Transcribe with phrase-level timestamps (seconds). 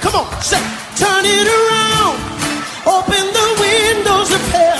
[0.00, 0.60] Come on, say,
[0.96, 2.16] turn it around.
[2.86, 4.79] Open the windows of heaven.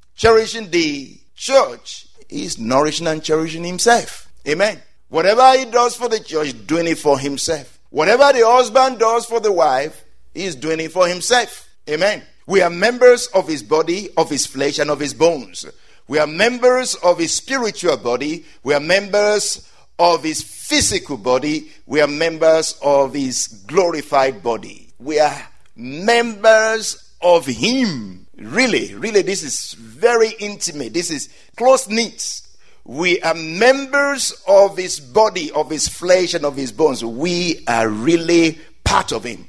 [0.21, 4.31] cherishing the church is nourishing and cherishing himself.
[4.47, 4.79] Amen.
[5.09, 7.79] Whatever he does for the church, doing it for himself.
[7.89, 11.67] Whatever the husband does for the wife, he's doing it for himself.
[11.89, 12.21] Amen.
[12.45, 15.65] We are members of his body, of his flesh, and of his bones.
[16.07, 18.45] We are members of his spiritual body.
[18.61, 21.71] We are members of his physical body.
[21.87, 24.93] We are members of his glorified body.
[24.99, 28.20] We are members of him.
[28.43, 30.93] Really, really, this is very intimate.
[30.93, 32.41] This is close knit.
[32.83, 37.05] We are members of his body, of his flesh, and of his bones.
[37.05, 39.47] We are really part of him.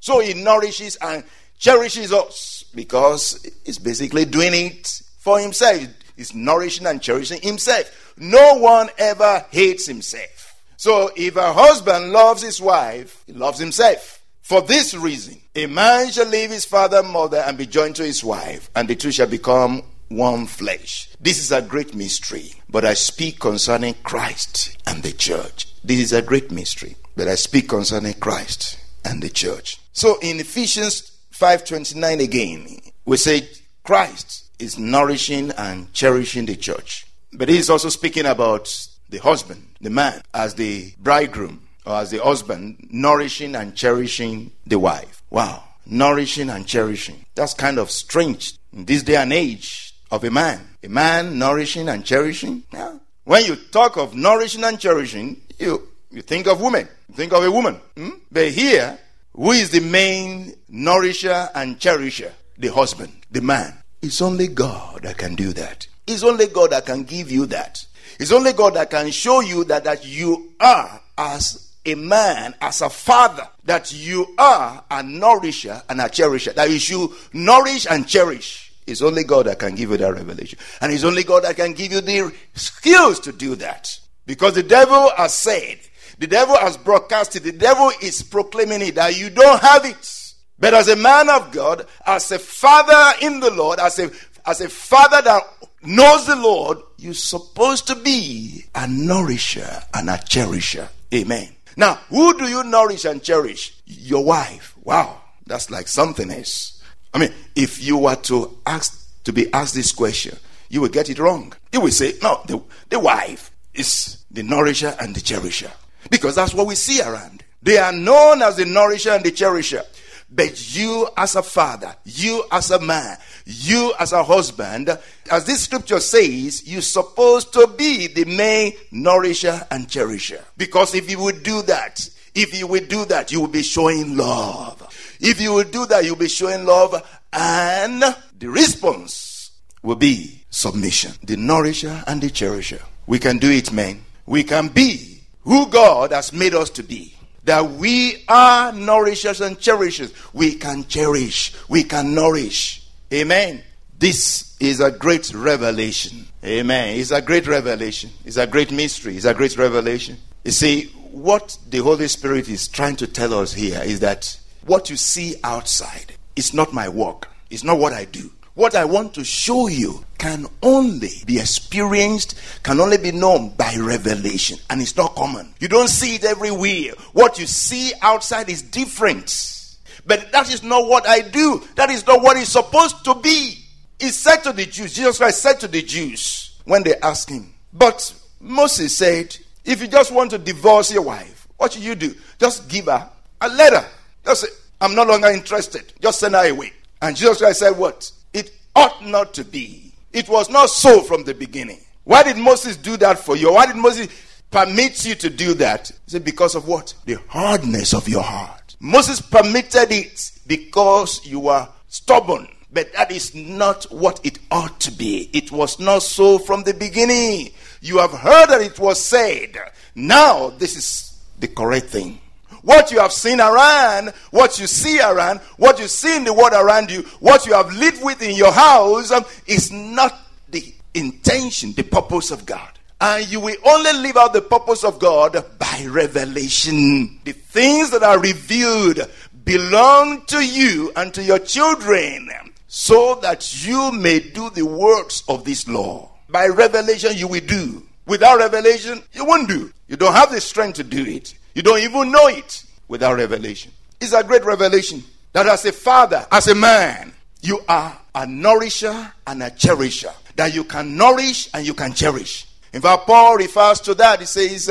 [0.00, 1.22] So he nourishes and
[1.58, 5.86] cherishes us because he's basically doing it for himself.
[6.16, 8.14] He's nourishing and cherishing himself.
[8.16, 10.54] No one ever hates himself.
[10.76, 14.19] So if a husband loves his wife, he loves himself.
[14.50, 18.02] For this reason, a man shall leave his father and mother and be joined to
[18.02, 21.08] his wife, and the two shall become one flesh.
[21.20, 25.68] This is a great mystery, but I speak concerning Christ and the church.
[25.84, 29.78] This is a great mystery, but I speak concerning Christ and the church.
[29.92, 33.48] So in Ephesians 5:29 again, we say
[33.84, 37.06] Christ is nourishing and cherishing the church.
[37.32, 42.10] But he is also speaking about the husband, the man, as the bridegroom or as
[42.10, 45.22] the husband, nourishing and cherishing the wife.
[45.30, 47.24] Wow, nourishing and cherishing.
[47.34, 50.60] That's kind of strange in this day and age of a man.
[50.82, 52.64] A man nourishing and cherishing.
[52.72, 52.98] Yeah.
[53.24, 56.88] When you talk of nourishing and cherishing, you, you think of women.
[57.08, 57.80] You think of a woman.
[57.96, 58.10] Hmm?
[58.30, 58.98] But here,
[59.34, 62.32] who is the main nourisher and cherisher?
[62.58, 63.76] The husband, the man.
[64.02, 65.86] It's only God that can do that.
[66.06, 67.84] It's only God that can give you that.
[68.18, 72.82] It's only God that can show you that, that you are as a man, as
[72.82, 78.06] a father, that you are a nourisher and a cherisher, that you should nourish and
[78.06, 78.72] cherish.
[78.86, 80.58] It's only God that can give you that revelation.
[80.80, 83.98] And it's only God that can give you the skills to do that.
[84.26, 85.78] Because the devil has said,
[86.18, 90.34] the devil has broadcasted, the devil is proclaiming it that you don't have it.
[90.58, 94.10] But as a man of God, as a father in the Lord, as a
[94.46, 95.42] as a father that
[95.82, 100.88] knows the Lord, you're supposed to be a nourisher and a cherisher.
[101.14, 101.48] Amen.
[101.80, 103.72] Now, who do you nourish and cherish?
[103.86, 104.76] Your wife.
[104.84, 106.82] Wow, that's like something else.
[107.14, 110.36] I mean, if you were to ask to be asked this question,
[110.68, 111.54] you will get it wrong.
[111.72, 115.72] You will say, no, the, the wife is the nourisher and the cherisher.
[116.10, 117.44] Because that's what we see around.
[117.62, 119.84] They are known as the nourisher and the cherisher.
[120.32, 124.96] But you as a father, you as a man, you as a husband,
[125.30, 130.44] as this scripture says, you're supposed to be the main nourisher and cherisher.
[130.56, 134.16] Because if you would do that, if you would do that, you will be showing
[134.16, 135.16] love.
[135.20, 136.94] If you will do that, you'll be showing love,
[137.32, 138.02] and
[138.38, 139.50] the response
[139.82, 141.12] will be submission.
[141.24, 142.80] The nourisher and the cherisher.
[143.06, 144.04] We can do it, men.
[144.26, 147.16] We can be who God has made us to be
[147.50, 150.14] that we are nourishers and cherishers.
[150.32, 152.86] We can cherish, we can nourish.
[153.12, 153.64] Amen.
[153.98, 156.28] This is a great revelation.
[156.44, 156.96] Amen.
[156.96, 158.10] It's a great revelation.
[158.24, 159.16] It's a great mystery.
[159.16, 160.18] It's a great revelation.
[160.44, 164.88] You see, what the Holy Spirit is trying to tell us here is that what
[164.88, 168.30] you see outside is not my work, it's not what I do.
[168.54, 173.76] What I want to show you can only be experienced, can only be known by
[173.76, 175.54] revelation, and it's not common.
[175.60, 176.92] You don't see it everywhere.
[177.12, 179.76] What you see outside is different.
[180.06, 181.62] But that is not what I do.
[181.76, 183.64] That is not what it's supposed to be.
[183.98, 187.54] He said to the Jews, Jesus Christ said to the Jews when they asked him,
[187.72, 192.14] But Moses said, If you just want to divorce your wife, what should you do?
[192.38, 193.08] Just give her
[193.40, 193.86] a letter.
[194.24, 194.48] Just say,
[194.80, 195.92] I'm no longer interested.
[196.00, 196.72] Just send her away.
[197.02, 198.10] And Jesus Christ said, What?
[198.32, 199.92] It ought not to be.
[200.12, 201.80] It was not so from the beginning.
[202.04, 203.52] Why did Moses do that for you?
[203.52, 204.08] Why did Moses
[204.50, 205.88] permit you to do that?
[205.88, 206.94] He said, Because of what?
[207.04, 208.76] The hardness of your heart.
[208.80, 212.48] Moses permitted it because you were stubborn.
[212.72, 215.28] But that is not what it ought to be.
[215.32, 217.50] It was not so from the beginning.
[217.80, 219.56] You have heard that it was said.
[219.94, 222.20] Now, this is the correct thing.
[222.62, 226.52] What you have seen around, what you see around, what you see in the world
[226.52, 230.18] around you, what you have lived with in your house um, is not
[230.48, 232.78] the intention, the purpose of God.
[233.00, 237.20] And you will only live out the purpose of God by revelation.
[237.24, 239.00] The things that are revealed
[239.44, 242.28] belong to you and to your children
[242.68, 246.10] so that you may do the works of this law.
[246.28, 247.86] By revelation, you will do.
[248.06, 249.72] Without revelation, you won't do.
[249.88, 251.34] You don't have the strength to do it.
[251.60, 253.70] You don't even know it without revelation.
[254.00, 255.04] It's a great revelation
[255.34, 260.10] that as a father, as a man, you are a nourisher and a cherisher.
[260.36, 262.46] That you can nourish and you can cherish.
[262.72, 264.20] In fact, Paul refers to that.
[264.20, 264.70] He says,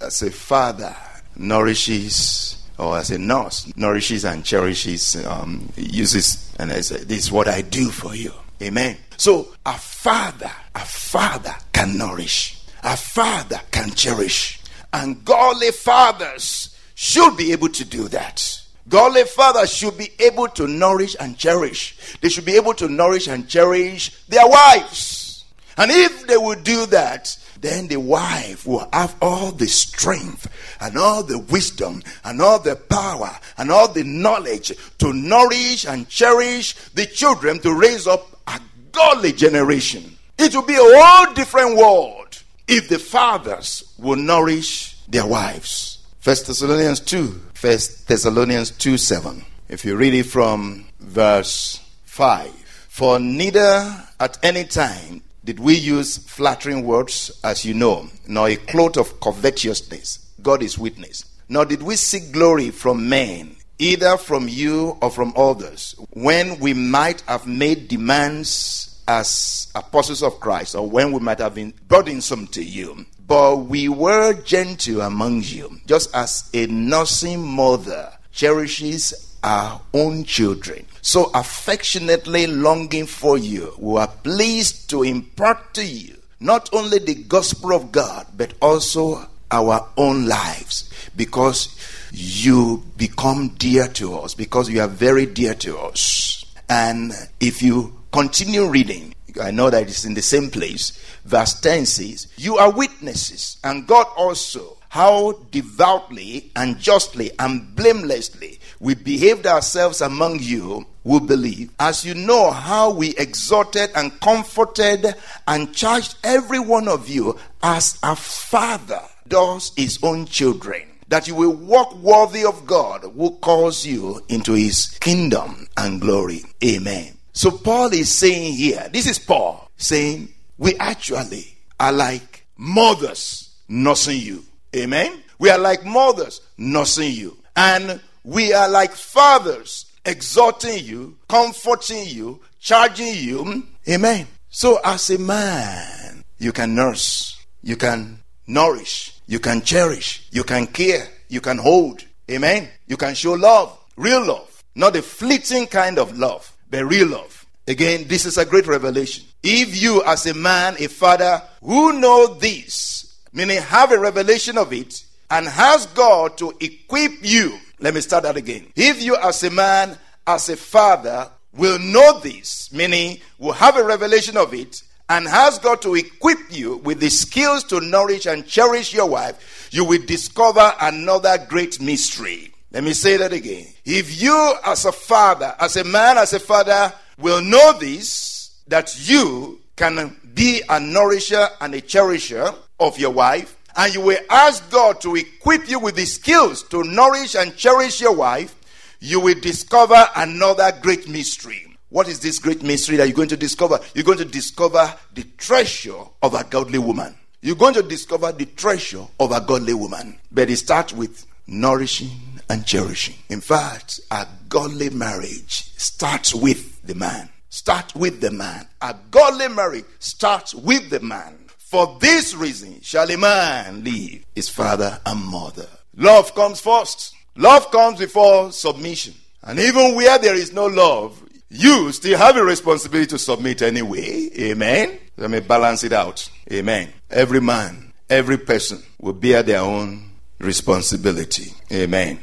[0.00, 0.96] as a father
[1.36, 7.30] nourishes, or as a nurse nourishes and cherishes, um, uses, and I say, this is
[7.30, 8.32] what I do for you.
[8.60, 8.96] Amen.
[9.18, 12.60] So a father, a father can nourish.
[12.82, 14.58] A father can cherish.
[14.94, 18.62] And godly fathers should be able to do that.
[18.88, 22.16] Godly fathers should be able to nourish and cherish.
[22.20, 25.46] They should be able to nourish and cherish their wives.
[25.76, 30.46] And if they would do that, then the wife will have all the strength
[30.80, 36.08] and all the wisdom and all the power and all the knowledge to nourish and
[36.08, 38.60] cherish the children to raise up a
[38.92, 40.16] godly generation.
[40.38, 45.98] It will be a whole different world if the fathers will nourish their wives.
[46.20, 49.44] First Thessalonians 2, First Thessalonians 2 7.
[49.68, 52.48] If you read it from verse 5.
[52.88, 58.56] For neither at any time did we use flattering words, as you know, nor a
[58.56, 60.30] cloth of covetousness.
[60.40, 61.24] God is witness.
[61.48, 66.72] Nor did we seek glory from men, either from you or from others, when we
[66.72, 72.46] might have made demands as apostles of Christ, or when we might have been burdensome
[72.48, 73.04] to you.
[73.26, 80.86] But we were gentle among you, just as a nursing mother cherishes our own children.
[81.00, 87.14] So affectionately longing for you, we are pleased to impart to you not only the
[87.14, 91.78] gospel of God, but also our own lives, because
[92.12, 96.44] you become dear to us, because you are very dear to us.
[96.68, 99.13] And if you Continue reading.
[99.40, 100.92] I know that it's in the same place.
[101.24, 108.60] Verse 10 says, You are witnesses, and God also, how devoutly and justly and blamelessly
[108.78, 115.14] we behaved ourselves among you who believe, as you know how we exhorted and comforted
[115.48, 121.34] and charged every one of you as a father does his own children that you
[121.34, 126.42] will walk worthy of God who calls you into his kingdom and glory.
[126.64, 127.13] Amen.
[127.34, 134.20] So Paul is saying here, this is Paul saying, we actually are like mothers nursing
[134.20, 134.44] you.
[134.74, 135.20] Amen.
[135.40, 137.36] We are like mothers nursing you.
[137.56, 143.64] And we are like fathers exhorting you, comforting you, charging you.
[143.88, 144.28] Amen.
[144.48, 150.68] So as a man, you can nurse, you can nourish, you can cherish, you can
[150.68, 152.04] care, you can hold.
[152.30, 152.68] Amen.
[152.86, 157.46] You can show love, real love, not a fleeting kind of love the real love.
[157.66, 159.24] Again, this is a great revelation.
[159.42, 164.72] If you, as a man, a father, who know this, meaning have a revelation of
[164.72, 168.66] it, and has God to equip you, let me start that again.
[168.76, 173.84] If you, as a man, as a father, will know this, meaning will have a
[173.84, 178.46] revelation of it, and has God to equip you with the skills to nourish and
[178.46, 182.53] cherish your wife, you will discover another great mystery.
[182.74, 183.68] Let me say that again.
[183.84, 189.08] If you, as a father, as a man, as a father, will know this, that
[189.08, 192.50] you can be a nourisher and a cherisher
[192.80, 196.82] of your wife, and you will ask God to equip you with the skills to
[196.82, 198.56] nourish and cherish your wife,
[198.98, 201.76] you will discover another great mystery.
[201.90, 203.78] What is this great mystery that you're going to discover?
[203.94, 207.14] You're going to discover the treasure of a godly woman.
[207.40, 210.18] You're going to discover the treasure of a godly woman.
[210.32, 213.16] But it starts with nourishing and cherishing.
[213.28, 217.28] In fact, a godly marriage starts with the man.
[217.48, 218.66] Start with the man.
[218.80, 221.38] A godly marriage starts with the man.
[221.58, 225.68] For this reason shall a man leave his father and mother.
[225.96, 227.14] Love comes first.
[227.36, 229.14] Love comes before submission.
[229.42, 231.20] And even where there is no love,
[231.50, 234.30] you still have a responsibility to submit anyway.
[234.38, 234.98] Amen.
[235.16, 236.28] Let me balance it out.
[236.52, 236.92] Amen.
[237.10, 241.52] Every man, every person will bear their own responsibility.
[241.72, 242.18] Amen.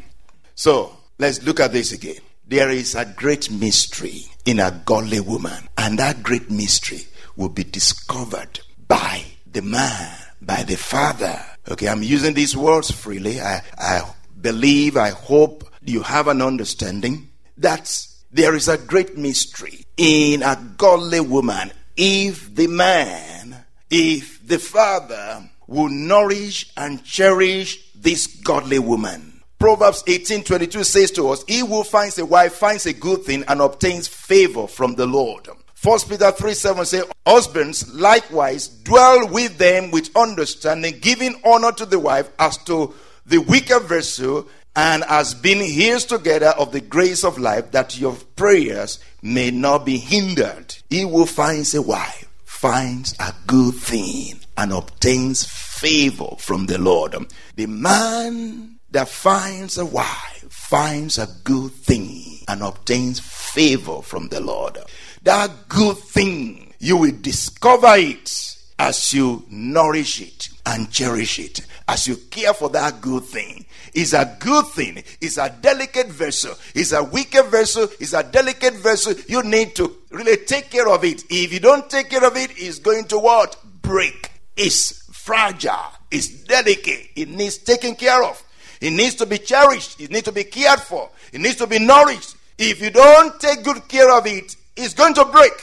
[0.61, 2.19] So let's look at this again.
[2.45, 7.63] There is a great mystery in a godly woman, and that great mystery will be
[7.63, 11.43] discovered by the man, by the father.
[11.67, 13.41] Okay, I'm using these words freely.
[13.41, 19.87] I, I believe, I hope you have an understanding that there is a great mystery
[19.97, 21.71] in a godly woman.
[21.97, 29.30] If the man, if the father will nourish and cherish this godly woman.
[29.61, 33.61] Proverbs 18:22 says to us, "He who finds a wife finds a good thing and
[33.61, 35.47] obtains favor from the Lord."
[35.79, 41.85] 1 Peter 3 7 says, Husbands likewise dwell with them with understanding, giving honor to
[41.85, 42.95] the wife as to
[43.27, 48.15] the weaker vessel, and as being heirs together of the grace of life, that your
[48.35, 50.75] prayers may not be hindered.
[50.89, 57.15] He who finds a wife finds a good thing and obtains favor from the Lord.
[57.55, 60.31] The man that finds a wife
[60.71, 64.77] finds a good thing and obtains favor from the Lord.
[65.23, 72.07] That good thing, you will discover it as you nourish it and cherish it, as
[72.07, 73.65] you care for that good thing.
[73.93, 75.03] It's a good thing.
[75.19, 76.55] It's a delicate vessel.
[76.73, 77.89] It's a wicked vessel.
[77.99, 79.13] It's a delicate vessel.
[79.27, 81.23] You need to really take care of it.
[81.29, 83.57] If you don't take care of it, it's going to what?
[83.81, 84.31] Break.
[84.55, 85.91] It's fragile.
[86.09, 87.09] It's delicate.
[87.17, 88.41] It needs taking care of.
[88.81, 90.01] It needs to be cherished.
[90.01, 91.09] It needs to be cared for.
[91.31, 92.35] It needs to be nourished.
[92.57, 95.53] If you don't take good care of it, it's going to break.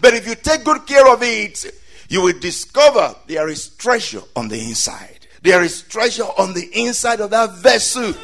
[0.00, 1.64] But if you take good care of it,
[2.08, 5.26] you will discover there is treasure on the inside.
[5.42, 8.14] There is treasure on the inside of that vessel.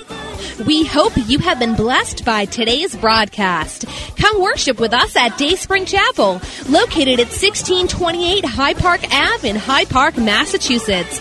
[0.66, 3.84] We hope you have been blessed by today's broadcast.
[4.16, 9.88] Come worship with us at Dayspring Chapel, located at 1628 Hyde Park Ave in Hyde
[9.88, 11.20] Park, Massachusetts.